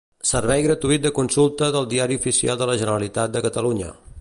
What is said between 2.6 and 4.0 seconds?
de la Generalitat de Catalunya.